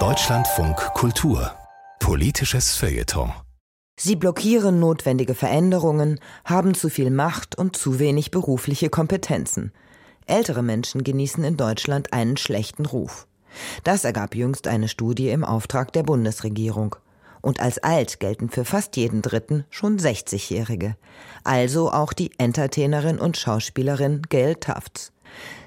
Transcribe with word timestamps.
Deutschlandfunk 0.00 0.74
Kultur 0.94 1.52
Politisches 2.00 2.74
Feuilleton 2.74 3.32
Sie 3.96 4.16
blockieren 4.16 4.80
notwendige 4.80 5.36
Veränderungen, 5.36 6.18
haben 6.44 6.74
zu 6.74 6.88
viel 6.90 7.12
Macht 7.12 7.56
und 7.56 7.76
zu 7.76 8.00
wenig 8.00 8.32
berufliche 8.32 8.88
Kompetenzen. 8.90 9.70
Ältere 10.26 10.64
Menschen 10.64 11.04
genießen 11.04 11.44
in 11.44 11.56
Deutschland 11.56 12.12
einen 12.12 12.36
schlechten 12.36 12.84
Ruf. 12.84 13.28
Das 13.84 14.04
ergab 14.04 14.34
jüngst 14.34 14.66
eine 14.66 14.88
Studie 14.88 15.28
im 15.28 15.44
Auftrag 15.44 15.92
der 15.92 16.02
Bundesregierung. 16.02 16.96
Und 17.42 17.60
als 17.60 17.78
alt 17.78 18.18
gelten 18.18 18.50
für 18.50 18.64
fast 18.64 18.96
jeden 18.96 19.22
Dritten 19.22 19.66
schon 19.70 20.00
60-Jährige. 20.00 20.96
Also 21.44 21.92
auch 21.92 22.12
die 22.12 22.32
Entertainerin 22.38 23.20
und 23.20 23.36
Schauspielerin 23.36 24.22
Gail 24.28 24.56
Tufts. 24.56 25.13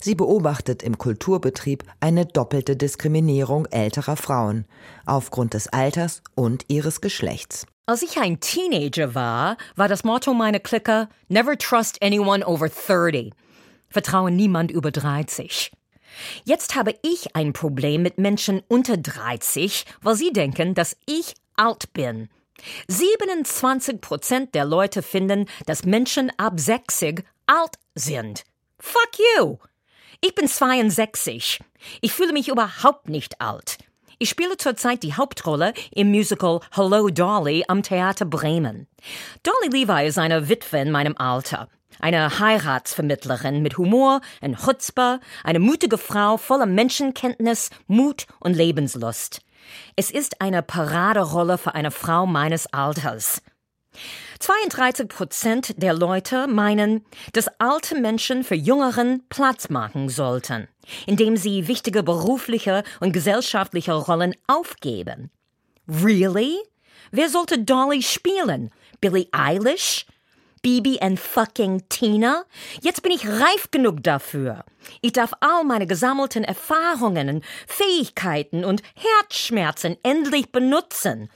Sie 0.00 0.14
beobachtet 0.14 0.82
im 0.82 0.98
Kulturbetrieb 0.98 1.84
eine 2.00 2.26
doppelte 2.26 2.76
Diskriminierung 2.76 3.66
älterer 3.66 4.16
Frauen 4.16 4.66
aufgrund 5.06 5.54
des 5.54 5.68
Alters 5.68 6.22
und 6.34 6.64
ihres 6.68 7.00
Geschlechts. 7.00 7.66
Als 7.86 8.02
ich 8.02 8.18
ein 8.18 8.40
Teenager 8.40 9.14
war, 9.14 9.56
war 9.76 9.88
das 9.88 10.04
Motto 10.04 10.32
meiner 10.32 10.58
Clique 10.58 11.08
Never 11.28 11.58
trust 11.58 12.02
anyone 12.02 12.46
over 12.46 12.68
30. 12.68 13.32
Vertraue 13.88 14.30
niemand 14.30 14.70
über 14.70 14.90
30. 14.90 15.70
Jetzt 16.44 16.74
habe 16.74 16.94
ich 17.02 17.36
ein 17.36 17.52
Problem 17.52 18.02
mit 18.02 18.18
Menschen 18.18 18.62
unter 18.68 18.96
30, 18.96 19.84
weil 20.00 20.14
sie 20.14 20.32
denken, 20.32 20.74
dass 20.74 20.96
ich 21.06 21.34
alt 21.56 21.92
bin. 21.92 22.28
27 22.88 24.00
Prozent 24.00 24.54
der 24.54 24.64
Leute 24.64 25.02
finden, 25.02 25.46
dass 25.66 25.84
Menschen 25.84 26.32
ab 26.38 26.58
60 26.58 27.24
alt 27.46 27.74
sind. 27.94 28.44
Fuck 28.86 29.18
you! 29.38 29.56
Ich 30.20 30.34
bin 30.34 30.46
62. 30.46 31.58
Ich 32.02 32.12
fühle 32.12 32.34
mich 32.34 32.48
überhaupt 32.48 33.08
nicht 33.08 33.40
alt. 33.40 33.78
Ich 34.18 34.28
spiele 34.28 34.58
zurzeit 34.58 35.02
die 35.02 35.14
Hauptrolle 35.14 35.72
im 35.90 36.10
Musical 36.10 36.60
Hello 36.70 37.08
Dolly 37.08 37.64
am 37.66 37.82
Theater 37.82 38.26
Bremen. 38.26 38.86
Dolly 39.42 39.86
Levi 39.86 40.06
ist 40.06 40.18
eine 40.18 40.50
Witwe 40.50 40.80
in 40.80 40.90
meinem 40.90 41.16
Alter. 41.16 41.68
Eine 41.98 42.38
Heiratsvermittlerin 42.38 43.62
mit 43.62 43.78
Humor 43.78 44.20
und 44.42 44.58
Chutzpah, 44.58 45.18
eine 45.44 45.60
mutige 45.60 45.96
Frau 45.96 46.36
voller 46.36 46.66
Menschenkenntnis, 46.66 47.70
Mut 47.86 48.26
und 48.38 48.54
Lebenslust. 48.54 49.40
Es 49.96 50.10
ist 50.10 50.42
eine 50.42 50.62
Paraderolle 50.62 51.56
für 51.56 51.74
eine 51.74 51.90
Frau 51.90 52.26
meines 52.26 52.66
Alters. 52.66 53.40
32 54.40 55.08
Prozent 55.08 55.82
der 55.82 55.94
Leute 55.94 56.46
meinen, 56.46 57.04
dass 57.32 57.48
alte 57.58 57.98
Menschen 57.98 58.44
für 58.44 58.54
Jüngeren 58.54 59.22
Platz 59.28 59.68
machen 59.68 60.08
sollten, 60.08 60.68
indem 61.06 61.36
sie 61.36 61.68
wichtige 61.68 62.02
berufliche 62.02 62.82
und 63.00 63.12
gesellschaftliche 63.12 63.92
Rollen 63.92 64.34
aufgeben. 64.46 65.30
Really? 65.88 66.56
Wer 67.10 67.28
sollte 67.28 67.58
Dolly 67.58 68.02
spielen? 68.02 68.70
Billie 69.00 69.28
Eilish? 69.32 70.06
Bibi 70.62 70.98
and 71.00 71.20
fucking 71.20 71.82
Tina? 71.90 72.44
Jetzt 72.80 73.02
bin 73.02 73.12
ich 73.12 73.28
reif 73.28 73.70
genug 73.70 74.02
dafür. 74.02 74.64
Ich 75.02 75.12
darf 75.12 75.34
all 75.40 75.62
meine 75.62 75.86
gesammelten 75.86 76.42
Erfahrungen, 76.42 77.42
Fähigkeiten 77.66 78.64
und 78.64 78.82
Herzschmerzen 78.94 79.98
endlich 80.02 80.52
benutzen. 80.52 81.28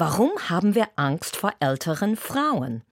Warum 0.00 0.30
haben 0.48 0.74
wir 0.74 0.88
Angst 0.96 1.36
vor 1.36 1.52
älteren 1.60 2.16
Frauen? 2.16 2.84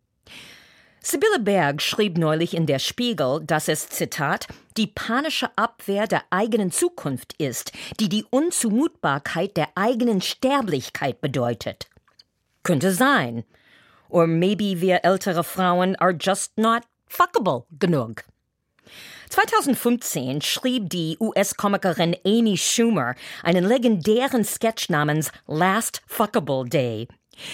Sibylle 1.00 1.38
Berg 1.40 1.80
schrieb 1.80 2.18
neulich 2.18 2.52
in 2.52 2.66
der 2.66 2.78
Spiegel, 2.78 3.40
dass 3.42 3.68
es, 3.68 3.88
Zitat, 3.88 4.46
die 4.76 4.88
panische 4.88 5.48
Abwehr 5.56 6.06
der 6.06 6.24
eigenen 6.28 6.70
Zukunft 6.70 7.32
ist, 7.38 7.72
die 7.98 8.10
die 8.10 8.26
Unzumutbarkeit 8.28 9.56
der 9.56 9.70
eigenen 9.74 10.20
Sterblichkeit 10.20 11.22
bedeutet. 11.22 11.88
Könnte 12.62 12.92
sein. 12.92 13.44
Or 14.10 14.26
maybe 14.26 14.82
wir 14.82 15.02
ältere 15.02 15.44
Frauen 15.44 15.96
are 15.96 16.12
just 16.12 16.58
not 16.58 16.82
fuckable 17.06 17.64
genug. 17.78 18.24
2015 19.30 20.42
schrieb 20.42 20.90
die 20.90 21.16
US-Komikerin 21.20 22.16
Amy 22.24 22.56
Schumer 22.56 23.14
einen 23.42 23.64
legendären 23.64 24.44
Sketch 24.44 24.88
namens 24.88 25.30
Last 25.46 26.02
Fuckable 26.06 26.64
Day. 26.68 27.08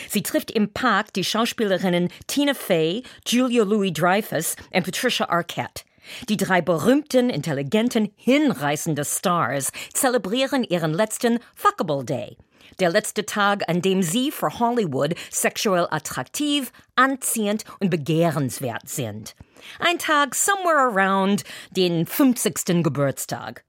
Sie 0.09 0.23
trifft 0.23 0.51
im 0.51 0.73
Park 0.73 1.13
die 1.13 1.25
Schauspielerinnen 1.25 2.09
Tina 2.27 2.55
Fey, 2.55 3.03
Julia 3.27 3.65
Louis-Dreyfus 3.65 4.57
und 4.73 4.85
Patricia 4.85 5.29
Arquette. 5.29 5.85
Die 6.29 6.37
drei 6.37 6.61
berühmten, 6.61 7.31
intelligenten, 7.31 8.13
hinreißenden 8.17 9.05
Stars 9.05 9.73
zelebrieren 9.93 10.65
ihren 10.65 10.93
letzten 10.93 11.39
Fuckable 11.55 12.05
Day. 12.05 12.37
Der 12.81 12.91
letzte 12.91 13.25
Tag, 13.25 13.69
an 13.69 13.83
dem 13.83 14.03
sie 14.03 14.31
für 14.31 14.59
Hollywood 14.59 15.15
sexuell 15.31 15.87
attraktiv, 15.91 16.73
anziehend 16.97 17.65
und 17.79 17.91
begehrenswert 17.91 18.89
sind. 18.89 19.35
Ein 19.79 19.99
Tag 19.99 20.35
somewhere 20.35 20.91
around 20.91 21.45
den 21.71 22.07
50. 22.07 22.83
Geburtstag. 22.83 23.65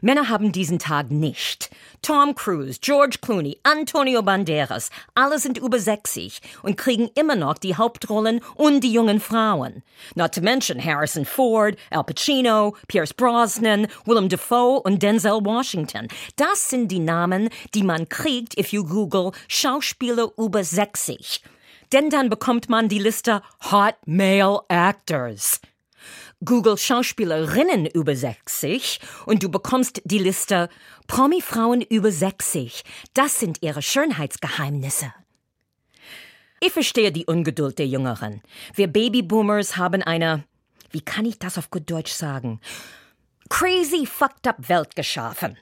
Männer 0.00 0.28
haben 0.28 0.52
diesen 0.52 0.78
Tag 0.78 1.10
nicht. 1.10 1.70
Tom 2.02 2.34
Cruise, 2.34 2.78
George 2.80 3.18
Clooney, 3.20 3.58
Antonio 3.62 4.22
Banderas, 4.22 4.90
alle 5.14 5.38
sind 5.38 5.58
über 5.58 5.78
60 5.78 6.40
und 6.62 6.76
kriegen 6.76 7.08
immer 7.14 7.36
noch 7.36 7.58
die 7.58 7.76
Hauptrollen 7.76 8.40
und 8.54 8.80
die 8.82 8.92
jungen 8.92 9.20
Frauen. 9.20 9.82
Not 10.14 10.34
to 10.34 10.40
mention 10.40 10.82
Harrison 10.82 11.24
Ford, 11.24 11.76
Al 11.90 12.04
Pacino, 12.04 12.76
Pierce 12.88 13.14
Brosnan, 13.14 13.86
Willem 14.04 14.28
Dafoe 14.28 14.80
und 14.80 15.02
Denzel 15.02 15.44
Washington. 15.44 16.08
Das 16.36 16.68
sind 16.68 16.88
die 16.88 16.98
Namen, 16.98 17.48
die 17.74 17.82
man 17.82 18.08
kriegt, 18.08 18.58
if 18.58 18.72
you 18.72 18.84
Google 18.84 19.32
Schauspieler 19.48 20.30
über 20.36 20.62
60 20.62 21.42
denn 21.94 22.10
dann 22.10 22.28
bekommt 22.28 22.68
man 22.68 22.88
die 22.88 22.98
Liste 22.98 23.40
Hot 23.70 23.94
Male 24.04 24.62
Actors. 24.68 25.60
Google 26.44 26.76
Schauspielerinnen 26.76 27.86
über 27.86 28.16
60 28.16 28.98
und 29.26 29.44
du 29.44 29.48
bekommst 29.48 30.02
die 30.04 30.18
Liste 30.18 30.68
Promi-Frauen 31.06 31.82
über 31.82 32.10
60. 32.10 32.82
Das 33.14 33.38
sind 33.38 33.62
ihre 33.62 33.80
Schönheitsgeheimnisse. 33.80 35.14
Ich 36.60 36.72
verstehe 36.72 37.12
die 37.12 37.26
Ungeduld 37.26 37.78
der 37.78 37.86
Jüngeren. 37.86 38.42
Wir 38.74 38.88
Babyboomers 38.88 39.76
haben 39.76 40.02
eine, 40.02 40.42
wie 40.90 41.00
kann 41.00 41.24
ich 41.24 41.38
das 41.38 41.58
auf 41.58 41.70
gut 41.70 41.88
Deutsch 41.88 42.12
sagen, 42.12 42.60
crazy 43.48 44.04
fucked 44.04 44.48
up 44.48 44.68
Welt 44.68 44.96
geschaffen. 44.96 45.56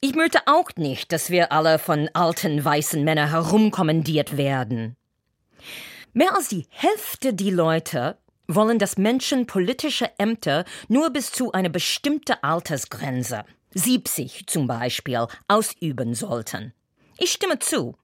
Ich 0.00 0.14
möchte 0.14 0.38
auch 0.46 0.70
nicht, 0.76 1.12
dass 1.12 1.28
wir 1.28 1.52
alle 1.52 1.78
von 1.78 2.08
alten 2.14 2.64
weißen 2.64 3.04
Männern 3.04 3.30
herumkommandiert 3.30 4.38
werden. 4.38 4.96
Mehr 6.12 6.34
als 6.34 6.48
die 6.48 6.66
Hälfte 6.70 7.34
die 7.34 7.50
Leute 7.50 8.18
wollen, 8.48 8.78
dass 8.78 8.96
Menschen 8.96 9.46
politische 9.46 10.10
Ämter 10.18 10.64
nur 10.88 11.10
bis 11.10 11.30
zu 11.32 11.52
einer 11.52 11.68
bestimmten 11.68 12.36
Altersgrenze, 12.42 13.44
70 13.74 14.46
zum 14.46 14.66
Beispiel, 14.66 15.26
ausüben 15.46 16.14
sollten. 16.14 16.72
Ich 17.18 17.32
stimme 17.32 17.58
zu. 17.58 17.96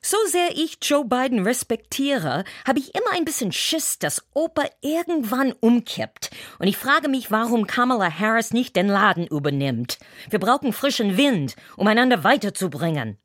So 0.00 0.16
sehr 0.26 0.50
ich 0.52 0.78
Joe 0.82 1.04
Biden 1.04 1.44
respektiere, 1.44 2.44
habe 2.66 2.78
ich 2.78 2.94
immer 2.94 3.12
ein 3.14 3.24
bisschen 3.24 3.52
Schiss, 3.52 3.98
dass 3.98 4.26
Opa 4.32 4.64
irgendwann 4.80 5.52
umkippt. 5.52 6.30
Und 6.58 6.68
ich 6.68 6.76
frage 6.76 7.08
mich, 7.08 7.30
warum 7.30 7.66
Kamala 7.66 8.10
Harris 8.10 8.52
nicht 8.52 8.76
den 8.76 8.88
Laden 8.88 9.26
übernimmt. 9.26 9.98
Wir 10.30 10.38
brauchen 10.38 10.72
frischen 10.72 11.16
Wind, 11.16 11.56
um 11.76 11.86
einander 11.86 12.24
weiterzubringen. 12.24 13.18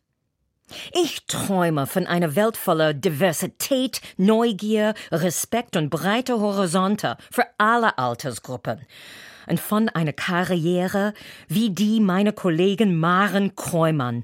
Ich 0.93 1.25
träume 1.27 1.87
von 1.87 2.07
einer 2.07 2.35
Welt 2.35 2.57
voller 2.57 2.93
Diversität, 2.93 4.01
Neugier, 4.17 4.93
Respekt 5.11 5.75
und 5.75 5.89
breite 5.89 6.39
Horizonte 6.39 7.17
für 7.31 7.45
alle 7.57 7.97
Altersgruppen. 7.97 8.81
Und 9.47 9.59
von 9.59 9.89
einer 9.89 10.13
Karriere 10.13 11.13
wie 11.47 11.69
die 11.69 11.99
meiner 11.99 12.31
Kollegin 12.31 12.97
Maren 12.97 13.55
Kräumann. 13.55 14.23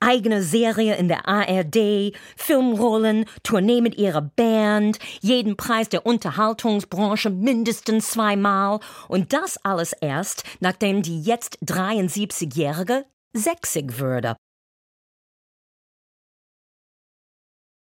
Eigene 0.00 0.42
Serie 0.42 0.96
in 0.96 1.08
der 1.08 1.26
ARD, 1.26 2.14
Filmrollen, 2.36 3.24
Tournee 3.42 3.80
mit 3.80 3.96
ihrer 3.96 4.20
Band, 4.20 4.98
jeden 5.20 5.56
Preis 5.56 5.88
der 5.88 6.04
Unterhaltungsbranche 6.04 7.30
mindestens 7.30 8.10
zweimal. 8.10 8.80
Und 9.08 9.32
das 9.32 9.56
alles 9.64 9.92
erst, 9.94 10.44
nachdem 10.60 11.02
die 11.02 11.22
jetzt 11.22 11.58
73-Jährige 11.64 13.06
60 13.32 13.98
würde. 13.98 14.36